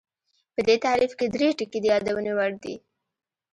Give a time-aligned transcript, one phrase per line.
[0.53, 2.75] په دې تعریف کې درې ټکي د یادونې وړ دي